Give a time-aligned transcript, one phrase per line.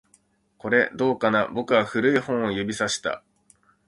[0.57, 1.47] これ、どうかな？
[1.47, 3.23] 僕はその古い本を指差した